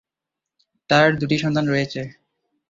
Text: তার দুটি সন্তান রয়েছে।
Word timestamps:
তার 0.89 1.07
দুটি 1.19 1.35
সন্তান 1.37 1.65
রয়েছে। 1.67 2.01